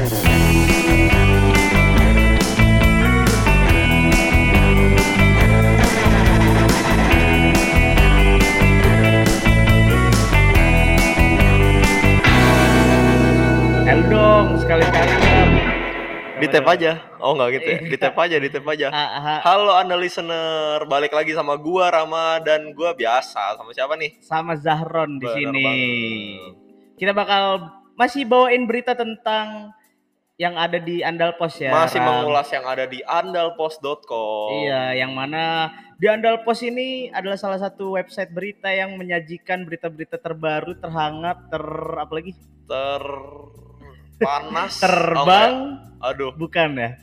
[0.00, 0.32] Sekali-kali.
[16.40, 16.96] Di tap aja.
[17.20, 17.78] Oh enggak gitu ya.
[17.92, 18.88] Di tap aja, di tap aja.
[18.88, 24.00] Ah, ah, Halo Anda listener, balik lagi sama gua Rama dan gua biasa sama siapa
[24.00, 24.16] nih?
[24.24, 25.68] sama Zahron di sini.
[26.96, 27.68] Kita bakal
[28.00, 29.76] masih bawain berita tentang
[30.40, 31.68] yang ada di Andal Pos ya.
[31.68, 32.24] Masih Ram.
[32.24, 34.64] mengulas yang ada di andalpost.com.
[34.64, 40.16] Iya, yang mana di Andal Pos ini adalah salah satu website berita yang menyajikan berita-berita
[40.16, 41.60] terbaru, terhangat, ter
[41.92, 42.32] apa lagi?
[42.64, 43.04] Ter
[44.16, 44.72] panas.
[44.82, 45.54] Terbang,
[46.00, 46.08] Oh.
[46.08, 46.96] Aduh, bukan ya?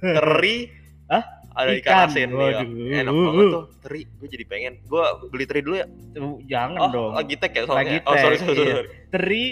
[0.00, 0.72] Teri.
[1.12, 1.20] Hah?
[1.52, 2.08] Ada ikan, Ikan.
[2.08, 2.36] asin iya.
[2.36, 2.68] Waduh.
[2.96, 3.64] Enak banget tuh.
[3.80, 4.72] Teri, gue jadi pengen.
[4.84, 5.86] Gua beli teri dulu ya.
[6.48, 7.12] Jangan Oh, dong.
[7.12, 7.96] lagi tek ya soalnya.
[7.96, 8.72] Lagi Oh, sorry, tek, sorry, iya.
[8.72, 8.88] sorry.
[9.08, 9.44] Teri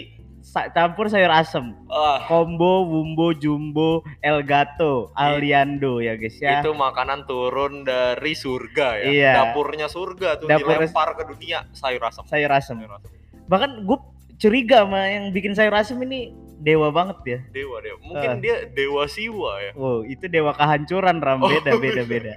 [0.70, 1.72] campur sayur asem.
[1.88, 6.60] Ah, Combo, Wumbo, Jumbo, Elgato, Aliando ya guys ya.
[6.60, 9.08] Itu makanan turun dari surga ya.
[9.08, 9.32] Iya.
[9.40, 12.22] Dapurnya surga tuh Dapur- dilempar ke dunia sayur asam.
[12.24, 12.76] sayur asem.
[12.76, 13.10] Sayur asam.
[13.44, 13.98] Bahkan gue
[14.36, 17.38] curiga sama yang bikin sayur asem ini dewa banget ya.
[17.50, 17.98] Dewa, dewa.
[18.02, 18.38] Mungkin Ah.
[18.38, 19.72] dia dewa siwa ya.
[19.74, 22.10] Wow, itu dewa kehancuran ram Oh, beda beda iya.
[22.12, 22.34] beda.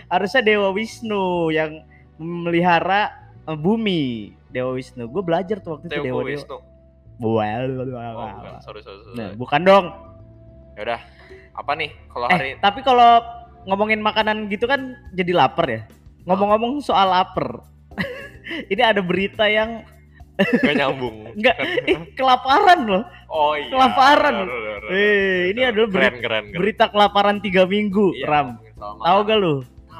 [0.07, 1.83] Harusnya dewa Wisnu yang
[2.15, 3.11] memelihara
[3.43, 4.33] eh, bumi.
[4.55, 5.03] Dewa Wisnu.
[5.05, 6.31] Gue belajar tuh waktu itu Teo dewa dewa.
[6.31, 6.57] Wisnu.
[7.15, 7.35] Wow.
[8.15, 8.53] Oh, bukan.
[8.59, 9.15] Sorry, sorry, sorry.
[9.15, 9.85] Nah, bukan dong.
[10.75, 11.01] Ya udah.
[11.55, 13.23] Apa nih kalau Eh, hari tapi kalau
[13.63, 14.79] ngomongin makanan gitu kan
[15.11, 15.81] jadi lapar ya.
[16.23, 17.63] Ngomong-ngomong soal lapar.
[18.71, 19.83] ini ada berita yang
[20.35, 21.31] gak nyambung?
[21.31, 21.55] enggak
[21.87, 23.03] eh, kelaparan loh.
[23.27, 23.71] Oh iya.
[23.71, 24.35] Kelaparan.
[24.91, 26.59] Eh, ini adalah keren, keren, keren.
[26.59, 28.47] Berita kelaparan tiga minggu, Iya, Ram.
[28.75, 29.55] Tahu gak lu?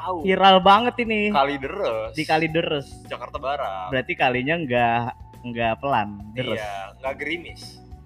[0.06, 0.22] Tahu.
[0.22, 2.14] Viral banget ini Kali deres.
[2.14, 2.88] di Kalideres.
[3.10, 3.90] Jakarta Barat.
[3.90, 5.02] Berarti kalinya nggak
[5.50, 6.62] nggak pelan, deres.
[6.62, 7.62] Iya, nggak gerimis.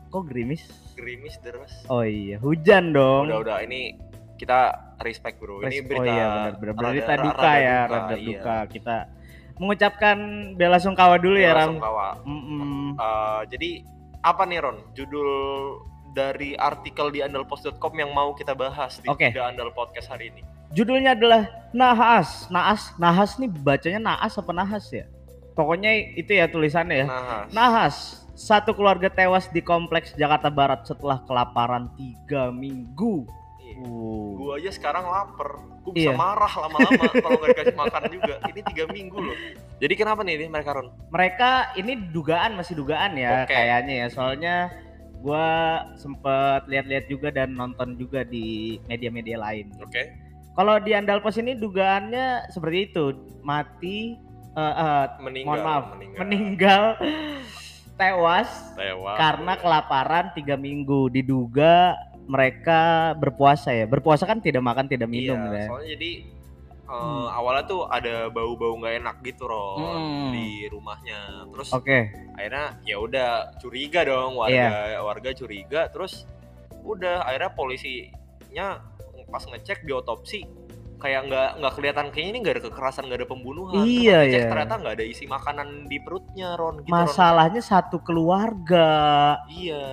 [0.07, 0.63] Kok gerimis?
[0.95, 1.73] Gerimis deres.
[1.91, 3.27] Oh iya, hujan dong.
[3.27, 3.57] Udah, udah.
[3.67, 3.99] Ini
[4.39, 4.59] kita
[5.03, 5.59] respect bro.
[5.59, 5.99] Ini berita.
[5.99, 8.27] oh iya benar benar rada- berita rada duka ya, duka, rada iya.
[8.31, 8.57] duka.
[8.71, 8.95] Kita
[9.59, 10.17] mengucapkan
[10.55, 11.75] bela sungkawa dulu ya, Ram.
[11.75, 12.09] Langsung kawa.
[12.23, 12.95] Mm-mm.
[12.95, 13.69] Eh, jadi
[14.23, 14.77] apa nih Ron?
[14.95, 15.29] Judul
[16.15, 19.29] dari artikel di andalpost.com yang mau kita bahas di Oke.
[19.29, 20.41] The Andal Podcast hari ini.
[20.69, 22.45] Judulnya adalah Nahas.
[22.49, 25.05] Naas, Nahas nih bacanya Naas apa Nahas ya?
[25.57, 27.05] Pokoknya itu ya tulisannya ya.
[27.09, 33.25] Nah, Nahas, satu keluarga tewas di kompleks Jakarta Barat setelah kelaparan tiga minggu.
[33.59, 33.75] iya.
[33.79, 34.33] Uh.
[34.39, 35.59] gua aja sekarang lapar.
[35.83, 36.17] Gua bisa Iya.
[36.17, 38.33] marah lama-lama kalau nggak dikasih makan juga.
[38.49, 39.37] Ini tiga minggu loh.
[39.79, 40.87] Jadi kenapa nih ini mereka Ron?
[41.11, 43.51] Mereka ini dugaan masih dugaan ya Oke.
[43.51, 44.07] kayaknya ya.
[44.09, 44.55] Soalnya
[45.19, 45.47] gua
[45.99, 49.69] sempet lihat-lihat juga dan nonton juga di media-media lain.
[49.83, 50.28] Oke.
[50.59, 54.19] Kalau di Andalpos ini dugaannya seperti itu, mati
[54.51, 55.47] eh, eh, Meninggal.
[55.47, 56.19] mohon maaf, meninggal.
[56.19, 56.83] meninggal
[57.95, 59.15] tewas Tewas.
[59.15, 62.79] karena kelaparan tiga minggu diduga mereka
[63.13, 66.37] berpuasa ya berpuasa kan tidak makan tidak minum iya, ya soalnya jadi eh,
[66.89, 67.27] Hmm.
[67.29, 70.31] awalnya tuh ada bau-bau nggak enak gitu Ron Hmm.
[70.33, 71.45] di rumahnya.
[71.53, 71.99] Terus oke
[72.33, 74.67] akhirnya ya udah curiga dong warga
[74.99, 76.25] warga curiga terus
[76.81, 78.67] udah akhirnya polisinya
[79.29, 80.41] pas ngecek di otopsi
[80.99, 83.73] kayak nggak nggak kelihatan kayaknya ini nggak ada kekerasan nggak ada pembunuhan.
[83.81, 84.49] Terus Iya, ngecek iya.
[84.51, 86.99] ternyata nggak ada isi makanan di perutnya Ron gitu Ron.
[87.07, 88.89] masalahnya satu keluarga.
[89.47, 89.83] Iya.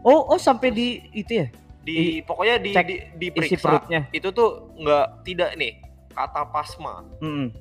[0.00, 1.46] Oh oh sampai di itu ya?
[1.84, 3.60] Di pokoknya di, cek di isi diperiksa.
[3.68, 4.00] perutnya.
[4.16, 5.76] Itu tuh nggak tidak nih
[6.16, 7.04] kata pasma.
[7.20, 7.52] Mm-mm.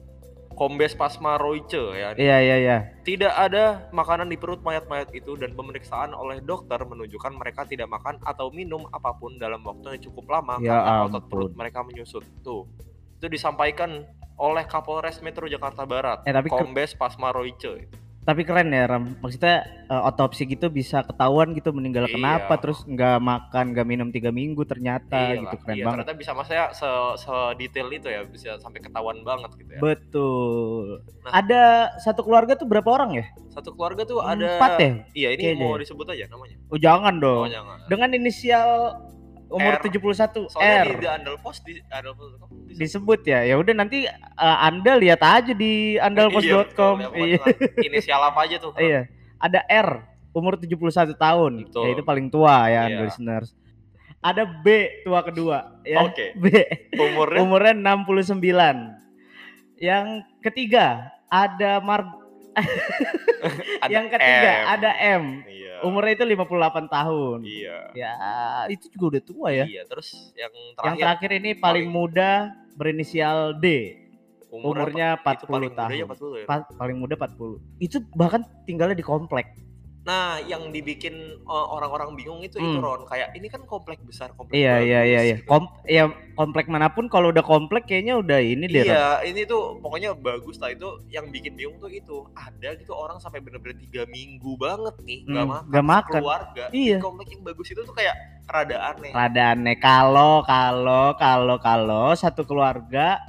[0.60, 5.56] Kombes pasma Royce ya iya iya iya Tidak ada makanan di perut mayat-mayat itu dan
[5.56, 10.26] pemeriksaan oleh dokter menunjukkan mereka tidak makan atau minum apa pun dalam waktu yang cukup
[10.30, 11.30] lama Ya karena otot ampun.
[11.30, 12.28] perut mereka menyusut.
[12.40, 12.68] Tuh.
[13.16, 14.04] Itu disampaikan
[14.36, 17.88] oleh Kapolres Metro Jakarta Barat, eh tapi ke- Kombes Pasma Royce.
[18.22, 22.14] Tapi keren ya Ram maksudnya eh, otopsi gitu bisa ketahuan gitu meninggal Iya.
[22.14, 26.14] kenapa terus nggak makan nggak minum tiga minggu ternyata Iya gitu keren iya, banget Ternyata
[26.16, 29.82] bisa maksudnya se, sedetail itu ya, bisa sampai ketahuan banget gitu ya.
[29.82, 31.32] betul Nah.
[31.36, 31.64] ada
[31.98, 35.66] satu keluarga tuh berapa orang ya Satu keluarga tuh ada empat ya Iya, ini Kayaknya
[35.66, 36.56] mau disebut aja namanya.
[36.66, 37.78] oh jangan dong Oh, jangan.
[37.88, 38.70] dengan inisial
[39.50, 39.82] umur R.
[39.82, 42.78] 71 Soalnya R di, di Andalpost di Andalpost disebut.
[42.78, 47.10] disebut ya ya udah nanti eh, anda lihat aja di andalpost.com Iya.
[47.10, 47.42] Ya, iya
[47.84, 48.72] inisial apa aja tuh?
[48.78, 50.78] iya ada R umur 71
[51.16, 51.84] tahun Betul.
[51.84, 53.02] ya itu paling tua ya Iya.
[53.04, 53.58] listeners
[54.20, 54.68] ada B
[55.02, 56.36] tua kedua ya Oke.
[56.36, 56.46] B
[56.94, 58.38] Umurnya umurnya 69
[59.80, 60.06] yang
[60.42, 62.19] ketiga ada Mar
[63.84, 64.66] ada yang ketiga M.
[64.70, 65.76] ada M Iya.
[65.82, 66.50] umurnya itu 58
[66.88, 67.78] tahun Iya.
[67.94, 68.14] ya
[68.68, 72.32] itu juga udah tua ya Iya, terus yang yang terakhir terakhir ini paling paling- muda
[72.74, 73.96] berinisial D
[74.50, 75.38] umurnya apa?
[75.38, 76.10] Itu 40 paling muda ya tahun.
[76.10, 76.46] 40 ya.
[76.48, 79.54] Pa- paling muda 40 itu bahkan tinggalnya di komplek
[80.00, 81.12] Nah, yang dibikin
[81.44, 82.80] uh, orang-orang bingung itu itu Hmm.
[82.80, 85.36] Ron, kayak ini kan komplek besar, komplek Iya iya iya bagus iya.
[85.38, 85.46] gitu.
[85.46, 86.04] Kom ya
[86.34, 88.82] komplek mana pun kalau udah komplek kayaknya udah ini deh.
[88.82, 88.90] Ron.
[88.90, 93.20] Iya, ini tuh pokoknya bagus lah itu yang bikin bingung tuh itu ada gitu orang
[93.20, 96.20] sampai bener-bener tiga minggu banget nih nggak Hmm, makan, nggak makan.
[96.24, 96.64] keluarga.
[96.72, 96.98] Iya.
[96.98, 98.16] Di komplek yang bagus itu tuh kayak
[98.48, 99.12] rada aneh.
[99.12, 103.20] Rada aneh kalau kalau kalau kalau satu keluarga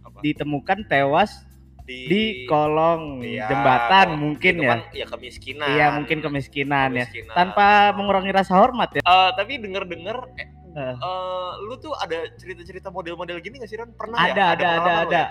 [0.00, 0.22] Apa?
[0.22, 1.44] ditemukan tewas
[1.82, 4.70] Di, di kolong Iya, jembatan mungkin itu ya.
[4.70, 5.68] kan ya kemiskinan.
[5.68, 7.06] Iya mungkin kemiskinan ya.
[7.06, 7.34] Kemiskinan.
[7.34, 9.02] Tanpa mengurangi rasa hormat ya.
[9.02, 10.94] Eh, tapi denger-denger eh, Eh.
[10.94, 13.92] eh, lu tuh ada cerita-cerita model-model gini gak sih Ron?
[13.92, 14.32] Pernah Ada, ya?
[14.32, 15.20] ada, ada, pengalaman lu ada.
[15.20, 15.26] ya?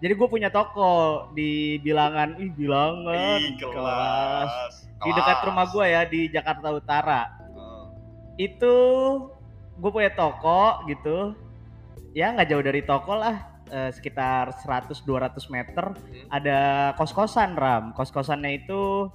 [0.00, 0.92] Jadi gue punya toko
[1.30, 4.52] di bilangan, ih bilangan Ih, kelas.
[4.98, 5.46] di dekat Kelas.
[5.46, 7.22] rumah gue ya di Jakarta Utara.
[7.46, 7.84] Heeh.
[8.40, 8.74] Itu
[9.76, 11.36] gue punya toko gitu,
[12.10, 16.26] ya nggak jauh dari toko lah, eh, sekitar 100-200 meter Hmm.
[16.28, 16.58] ada
[16.94, 17.94] kos-kosan ram.
[17.94, 19.06] Kos-kosannya itu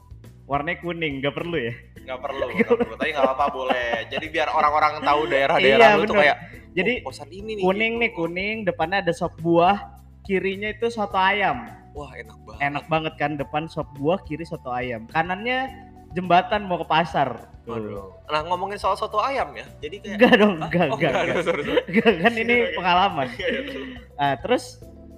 [0.46, 1.74] warnanya kuning, nggak perlu ya?
[2.06, 2.94] Nggak perlu, nggak perlu.
[2.96, 3.90] Tapi nggak apa-apa boleh.
[4.08, 6.38] Jadi biar orang-orang tahu daerah-daerah Iya, lu tuh kayak
[6.76, 7.64] Jadi oh, kosan ini nih.
[7.64, 8.02] kuning gitu.
[8.04, 11.72] nih kuning, depannya ada sop buah, kirinya itu soto ayam.
[11.96, 12.60] Wah enak banget.
[12.60, 15.72] enak banget kan depan sop buah kiri soto ayam kanannya
[16.16, 17.52] jembatan mau ke pasar.
[17.66, 18.16] Waduh.
[18.26, 19.66] Nah ngomongin soal soto ayam ya.
[19.78, 20.66] Jadi kayak enggak dong Hah?
[20.66, 21.44] enggak Oh, enggak, enggak, enggak.
[21.44, 21.62] sorry.
[21.84, 23.84] Enggak, kan ini pengalaman Iya, iya, terus.
[24.16, 24.66] nah, terus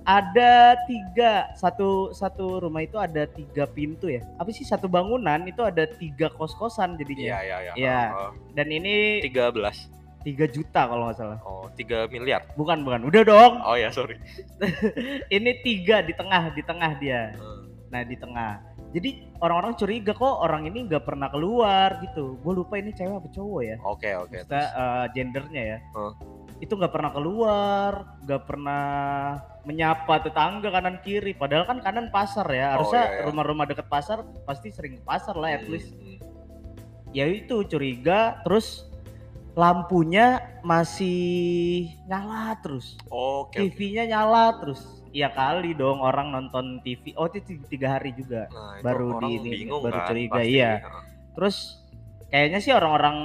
[0.08, 0.52] ada
[0.84, 5.84] tiga satu satu rumah itu ada tiga pintu ya apa sih satu bangunan itu ada
[5.86, 7.72] tiga kos kosan Iya jadinya iya iya.
[7.76, 8.02] Iya.
[8.08, 8.32] Heeh.
[8.56, 10.24] dan ini 13.
[10.24, 12.48] tiga juta kalau nggak salah Oh, 3 miliar.
[12.56, 14.16] bukan bukan udah dong Oh ya, sorry.
[15.30, 17.60] ini tiga di tengah di tengah dia Heeh.
[17.88, 18.60] Nah di tengah.
[18.88, 19.10] Jadi
[19.44, 22.39] orang-orang curiga kok orang ini nggak pernah keluar gitu.
[22.39, 23.75] Gue lupa ini cewek apa cowok ya.
[23.84, 24.31] Oke, oke.
[24.34, 25.78] Maksudnya eh, gendernya ya.
[25.92, 26.13] Huh.
[26.57, 27.92] Itu nggak pernah keluar,
[28.24, 28.86] nggak pernah
[29.68, 31.36] menyapa tetangga kanan kiri.
[31.36, 32.74] Padahal kan kanan pasar ya.
[32.74, 33.24] Oh, Harusnya iya, iya.
[33.28, 35.92] rumah-rumah deket pasar pasti sering ke pasar lah at Hmm, least.
[35.94, 36.18] hmm.
[37.12, 38.39] Ya itu curiga.
[38.48, 38.88] Terus
[39.57, 42.94] lampunya masih nyala terus.
[43.09, 43.57] Oke.
[43.57, 43.74] oke.
[43.74, 44.86] TV-nya nyala terus.
[45.09, 47.18] Iya kali dong orang nonton TV.
[47.18, 48.45] Oh itu tiga hari juga.
[48.54, 50.54] Nah, itu baru orang di ini, bingung baru kan, curiga, pasti.
[50.54, 50.71] iya.
[51.33, 51.57] Terus
[52.30, 53.18] kayaknya sih orang-orang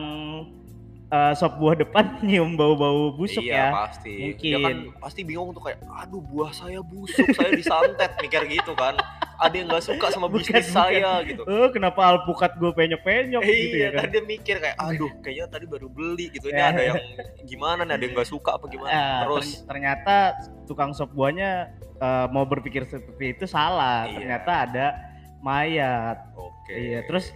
[1.13, 3.85] eh, sop buah depan nyium bau-bau busuk iya, ya.
[3.85, 4.13] pasti.
[4.17, 4.57] Dia Mungkin.
[4.65, 8.97] kan pasti bingung tuh kayak, aduh buah saya busuk, saya disantet, mikir gitu kan.
[9.43, 10.71] Ada yang nggak suka sama bisnis bukan.
[10.71, 11.43] saya gitu.
[11.43, 14.09] Oh, kenapa alpukat gue penyok-penyok gitu iya, ya kan?
[14.09, 16.47] dia mikir kayak, aduh kayaknya tadi baru beli gitu.
[16.47, 16.71] Ini Ya.
[16.71, 16.97] ada yang
[17.43, 18.89] gimana nih, ada yang nggak suka apa gimana.
[18.89, 20.17] Ah, Terus, terny- ternyata
[20.65, 21.51] tukang sop buahnya
[21.99, 24.07] eh, mau berpikir seperti itu salah.
[24.07, 24.15] Iya.
[24.17, 24.87] Ternyata ada
[25.39, 26.19] mayat.
[26.33, 26.71] oke.
[26.71, 27.35] Iya, terus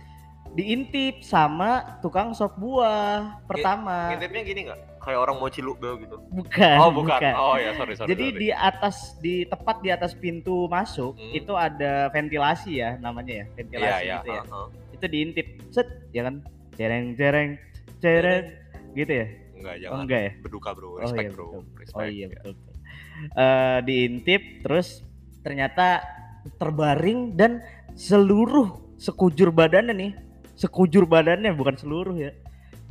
[0.52, 4.10] diintip sama tukang sop buah pertama.
[4.10, 4.80] Ngintipnya gini nggak?
[5.06, 6.16] Kayak orang mau ciluk gitu.
[6.28, 6.76] Bukan.
[6.76, 7.20] Oh bukan.
[7.32, 8.10] Oh ya sorry sorry.
[8.10, 8.40] Jadi sorry.
[8.42, 11.30] di atas di tepat di atas pintu masuk Hmm.
[11.30, 14.16] itu ada ventilasi ya namanya ya ventilasi Iya iya.
[14.18, 14.42] gitu ya.
[14.42, 14.66] heeh.
[14.92, 16.34] Itu diintip set ya kan
[16.74, 17.50] cereng cereng
[17.96, 18.44] cereng
[18.92, 19.26] gitu ya.
[19.56, 19.98] Enggak Oh jangan.
[20.02, 20.32] enggak ya.
[20.42, 20.86] Berduka bro.
[20.88, 21.46] Oh, Respect iya, bro.
[21.46, 21.62] betul.
[21.78, 21.96] Respect.
[21.96, 22.28] Oh iya ya.
[22.34, 22.52] betul.
[22.52, 22.74] betul.
[23.32, 24.88] Eh, diintip terus
[25.40, 26.02] ternyata
[26.58, 27.62] terbaring dan
[27.94, 30.12] seluruh sekujur badannya nih
[30.54, 32.32] sekujur badannya bukan seluruh ya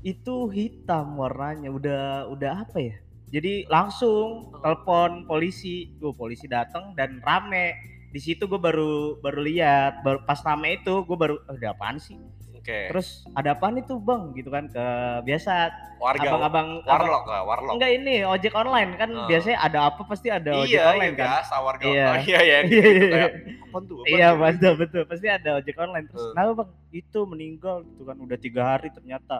[0.05, 2.95] itu hitam warnanya udah udah apa ya
[3.27, 7.73] jadi langsung telepon polisi gue polisi datang dan rame
[8.07, 11.97] di situ gue baru baru lihat baru pas rame itu gue baru "Eh, ada apaan
[11.97, 12.15] sih
[12.55, 12.87] Oke.
[12.87, 14.85] terus ada apaan itu bang gitu kan ke
[15.23, 16.21] biasa Warga.
[16.23, 17.73] abang-abang abang- warlock lah, warlock.
[17.73, 19.25] enggak ini ojek online kan Ah.
[19.25, 21.83] biasanya ada apa pasti ada ojek iya, online iya, kan biasa warga.
[21.83, 22.05] Iya.
[22.05, 23.31] Oh, iya, iya, Iya, gitu, iya, kayak,
[23.63, 23.95] apaan tuh?
[23.97, 26.29] apaan Iya tuh?" betul betul pasti ada ojek online terus Eh.
[26.31, 29.35] kenapa bang itu meninggal gitu kan udah tiga hari ternyata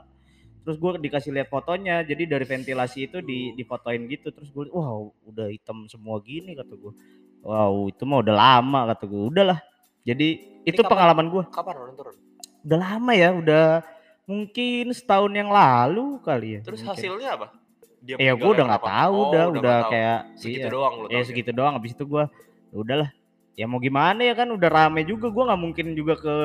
[0.66, 5.14] terus gue dikasih lihat fotonya jadi dari ventilasi itu di difotoin gitu terus gue wow
[5.24, 6.94] udah hitam semua gini kata gue
[7.40, 9.60] wow itu mah udah lama kata gue udahlah
[10.02, 10.28] jadi
[10.66, 10.90] itu kapan?
[10.90, 12.16] pengalaman gue Kapan orang turun?
[12.66, 13.68] udah lama ya udah
[14.26, 16.98] mungkin setahun yang lalu kali ya Terus mungkin.
[16.98, 17.48] hasilnya apa?
[18.02, 20.74] Dia ya gue udah nggak tahu Oh, udah udah, kayak segitu iya.
[20.74, 21.26] doang lu ya taunya.
[21.26, 22.26] segitu doang habis itu gua
[22.70, 23.10] "Ya udahlah
[23.54, 26.36] ya mau gimana ya kan udah rame juga gua nggak mungkin juga ke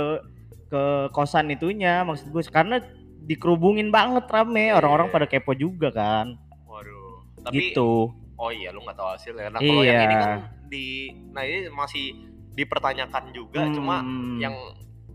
[0.69, 2.79] ke kosan itunya maksud gue karena
[3.31, 5.15] dikerubungin banget rame Iya, orang-orang iya.
[5.15, 6.35] pada kepo juga kan
[6.67, 7.23] Waduh.
[7.41, 9.49] Tapi gitu oh iya lu nggak tahu hasilnya.
[9.49, 10.19] Nah, kalau yang ini Iya.
[10.19, 10.33] kan
[10.67, 10.87] di
[11.31, 12.05] nah ini masih
[12.51, 14.39] dipertanyakan juga cuma Hmm.
[14.39, 14.55] yang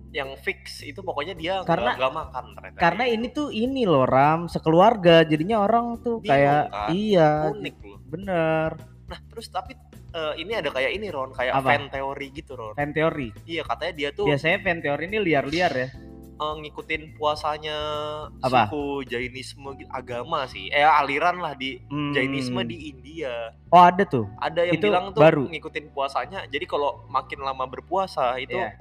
[0.09, 2.79] yang fix itu pokoknya dia Karena- nggak makan ternyata.
[2.79, 6.87] karena ini tuh ini loh ram sekeluarga jadinya orang tuh Bingung, kayak kan?
[6.89, 7.99] iya unik loh.
[8.05, 8.69] bener
[9.05, 9.75] Nah, terus tapi
[10.09, 11.67] eh, ini ada kayak ini Ron, kayak Apa?
[11.67, 12.73] fan teori gitu Ron.
[12.73, 15.87] fan teori Iya, katanya dia tuh biasanya fan teori ini liar-liar ya
[16.35, 17.77] eh, ngikutin puasanya
[18.39, 18.67] Apa?
[18.67, 20.67] suku Jainisme agama sih.
[20.67, 22.11] Eh aliran lah di Hmm.
[22.11, 23.55] Jainisme di India.
[23.67, 25.47] oh ada tuh Ada yang Itu bilang tuh baru.
[25.47, 26.43] ngikutin puasanya.
[26.45, 28.75] Jadi kalau makin lama berpuasa itu Iya.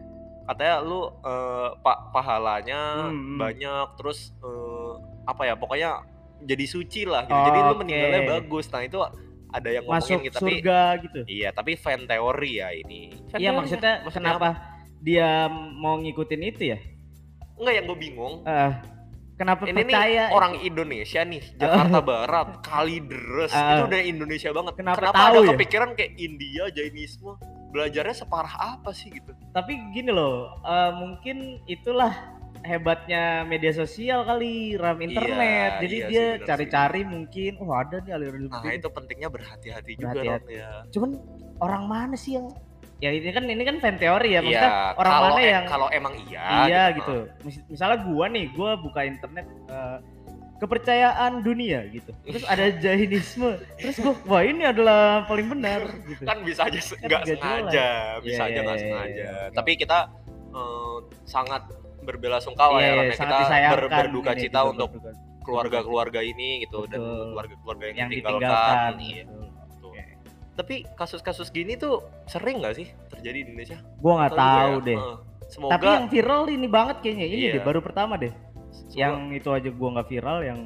[0.45, 3.37] katanya lu uh, pak pahalanya Hmm.
[3.37, 6.05] banyak terus uh, apa ya pokoknya
[6.41, 7.33] jadi suci lah gitu.
[7.33, 8.69] Jadi lu meninggalnya bagus.
[8.69, 9.01] Nah, itu
[9.49, 11.21] ada yang Masuk gitu tapi surga gitu.
[11.27, 13.15] iya, tapi fan teori ya ini.
[13.31, 14.11] Fan Iya maksudnya, apa?
[14.11, 14.49] kenapa
[14.99, 16.79] dia mau ngikutin itu ya?
[17.55, 18.35] Enggak yang gue bingung.
[18.43, 18.71] Eh,
[19.35, 20.25] kenapa Ini nih percaya?
[20.31, 23.63] orang Indonesia nih, Jakarta Barat, Kalideres, Ah.
[23.77, 24.73] itu udah Indonesia banget.
[24.75, 25.51] Kenapa Kenapa tahu ada ya?
[25.53, 27.33] kepikiran kayak India, Jainisme,
[27.71, 29.31] belajarnya separah apa sih gitu?
[29.51, 32.15] Tapi gini loh, eh, mungkin itulah
[32.63, 35.77] hebatnya media sosial kali, ram internet.
[35.77, 40.17] Iya, Jadi iya dia cari-cari mungkin, oh ada nih aliran Nah itu pentingnya berhati-hati juga
[40.17, 40.49] Berhati-hati.
[40.49, 40.71] Ron, ya.
[40.89, 41.11] Cuman
[41.61, 42.49] orang mana sih yang
[43.05, 45.65] ya ini kan ini kan fan teori ya, maksudnya Iya, orang kalau mana e- yang
[45.67, 47.15] kalau emang iya, iya gitu.
[47.43, 49.99] Mis- Misalnya gua nih, gua buka internet eh,
[50.57, 52.11] kepercayaan dunia gitu.
[52.25, 53.51] Terus ada Jainisme.
[53.77, 56.25] Terus gua wah ini adalah paling benar gitu.
[56.25, 57.89] kan bisa aja Kan nggak nggak sengaja,
[58.21, 59.21] bisa Iya, aja iya, nggak iya, sengaja.
[59.21, 59.35] iya.
[59.53, 59.99] Tapi kita
[60.51, 61.63] eh, sangat
[62.01, 64.89] berbela-sungkawa Iya, ya, iya, karena sangat kita ber- berduka ini cita juga, untuk
[65.45, 67.25] keluarga-keluarga ini gitu dan Betul.
[67.29, 68.41] keluarga-keluarga yang, yang ditinggalkan.
[68.41, 68.93] ditinggalkan.
[68.97, 69.25] Iya.
[69.27, 69.44] Oke.
[70.55, 73.79] Tapi kasus-kasus gini tuh sering nggak sih terjadi di Indonesia?
[73.99, 74.87] Gua nggak tahu ya?
[74.87, 74.99] deh.
[74.99, 75.17] Heeh.
[75.45, 77.53] Semoga Tapi yang viral ini banget kayaknya ini Iya.
[77.53, 78.31] deh baru pertama deh.
[78.31, 80.61] semoga- Yang itu aja gua nggak viral yang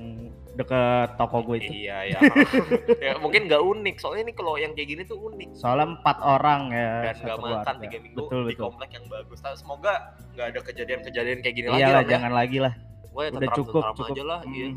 [0.55, 1.71] deket toko gue itu.
[1.79, 2.19] Iya ya.
[3.07, 3.97] ya mungkin nggak unik.
[3.97, 5.55] Soalnya ini kalau yang kayak gini tuh unik.
[5.55, 6.91] Soalnya empat orang ya.
[7.05, 8.63] dan nggak makan tiga minggu Betul di betul.
[8.67, 9.39] komplek yang bagus.
[9.39, 9.93] Tapi semoga
[10.35, 12.11] nggak ada kejadian-kejadian kayak gini lagi Iyalah lah ya.
[12.11, 12.73] jangan lagi lah.
[13.09, 14.11] Gue ya Udah cukup cukup.
[14.11, 14.41] aja lah.
[14.43, 14.53] Hmm.
[14.53, 14.69] Iya.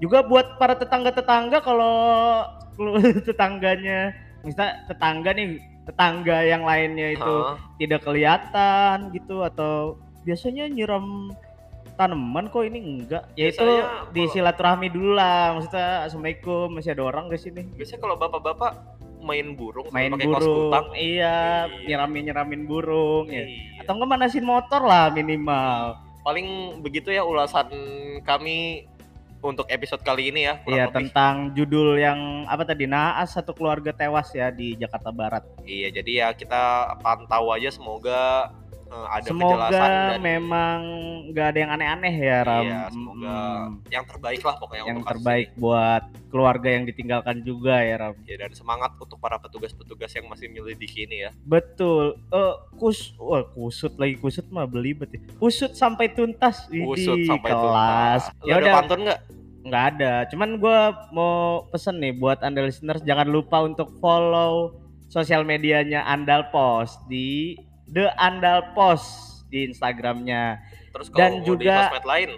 [0.00, 1.94] Juga buat para tetangga-tetangga kalau
[3.28, 5.48] tetangganya misalnya tetangga nih
[5.82, 7.58] tetangga yang lainnya itu Hah?
[7.76, 11.34] tidak kelihatan gitu atau biasanya nyiram
[11.94, 13.66] tanaman kok ini enggak ya itu
[14.10, 18.72] di silaturahmi dulu lah maksudnya assalamualaikum masih ada orang di sini Biasanya kalau bapak-bapak
[19.22, 20.86] main burung main burung kutang.
[20.94, 21.86] iya Iya.
[21.86, 23.82] nyiramin nyiramin burung ya Iya.
[23.82, 27.66] atau enggak manasin motor lah minimal Paling begitu ya ulasan
[28.22, 28.86] kami
[29.42, 30.54] untuk episode kali ini ya.
[30.64, 30.94] Iya lebih.
[31.10, 35.42] tentang judul yang apa tadi naas satu keluarga tewas ya di Jakarta Barat.
[35.66, 38.54] Iya, jadi ya kita pantau aja semoga
[38.92, 40.78] eh, ada Semoga kejelasan dan memang
[41.32, 42.64] nggak ada yang aneh-aneh ya Ram.
[42.64, 43.66] Iya, semoga Mm-mm.
[43.88, 48.12] yang terbaik lah pokoknya yang untuk terbaik buat keluarga yang ditinggalkan juga ya Ram.
[48.20, 48.28] ini.
[48.28, 51.30] Ya, dan semangat untuk para petugas-petugas yang masih menyelidiki ini ya.
[51.42, 52.20] Betul.
[52.30, 55.20] Eh kus, wah kusut lagi kusut mah belibet ya.
[55.40, 58.22] Kusut sampai tuntas Usut di sampai kelas.
[58.28, 58.46] tuntas.
[58.48, 59.20] Ya udah pantun nggak?
[59.62, 60.12] nggak ada.
[60.26, 64.74] Cuman gua mau pesen nih buat anda listeners jangan lupa untuk follow
[65.06, 67.54] sosial medianya Andal Post di
[67.92, 70.58] The Andal Post di Instagramnya
[70.92, 72.30] Terus Dan kalau mau juga di sosmed lain,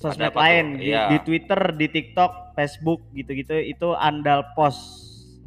[0.00, 0.40] sosmed tuh?
[0.40, 1.02] lain di, Iya.
[1.12, 4.80] di Twitter, di TikTok, Facebook gitu-gitu itu Andal Post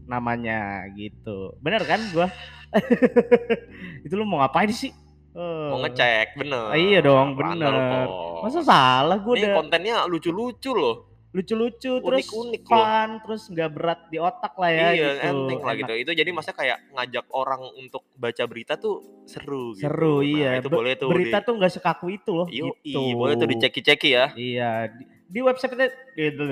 [0.06, 1.58] namanya gitu.
[1.62, 2.30] Bener kan gua?
[4.06, 4.94] itu lu mau ngapain sih?
[5.36, 6.64] mau Eh, ngecek bener.
[6.72, 7.74] Ah, iya dong, bener.
[8.08, 8.42] Post.
[8.46, 11.15] Masa salah gua Ini udah kontennya lucu-lucu loh.
[11.36, 12.56] Lucu-lucu terus loh.
[12.64, 15.28] fun terus nggak berat di otak lah ya iya, gitu.
[15.28, 15.94] enteng lah gitu.
[16.00, 19.84] Itu jadi maksudnya kayak ngajak orang untuk baca berita tuh seru gitu.
[19.84, 20.50] Seru Nah, iya.
[20.64, 23.20] itu Be- boleh tuh berita di, tuh nggak sekaku itu loh Yoi, gitu.
[23.20, 24.26] boleh tuh diceki-ceki ya.
[24.32, 25.76] Iya, di, di website
[26.16, 26.44] gitu,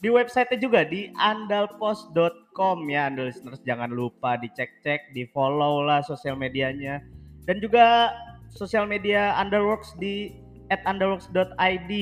[0.00, 6.40] di website juga di andalpost.com ya, Andal listeners jangan lupa dicek-cek, di follow lah sosial
[6.40, 7.04] medianya
[7.44, 8.14] dan juga
[8.52, 10.41] sosial media Underworks di
[10.72, 11.92] at underworks.id.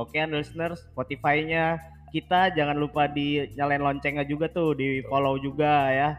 [0.00, 1.76] Oke, Andal listeners, Spotify-nya
[2.08, 6.10] kita jangan lupa di nyalain loncengnya juga tuh, di follow juga ya.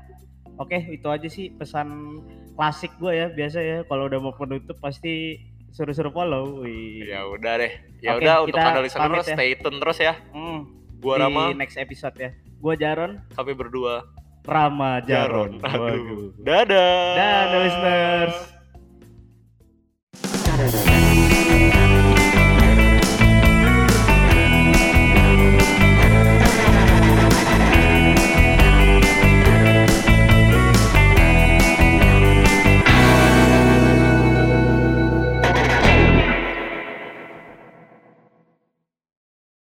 [0.61, 2.19] Oke, itu aja sih pesan
[2.55, 5.39] klasik gue ya biasa ya kalau udah mau penutup pasti
[5.73, 6.63] suruh-suruh follow.
[6.63, 7.09] Wih.
[7.09, 7.73] Ya udah deh.
[7.99, 9.35] Ya Oke, udah untuk kita anda listener pamit ya.
[9.35, 10.13] stay tune terus ya.
[10.31, 10.59] Hmm,
[10.99, 12.31] Gua di Rama, next episode ya.
[12.59, 14.03] Gua Jaron, kami berdua.
[14.45, 15.57] Rama Jaron.
[15.63, 15.79] Aduh.
[15.79, 16.23] Waduh.
[16.43, 17.15] Dadah.
[17.17, 18.35] Dadah listeners.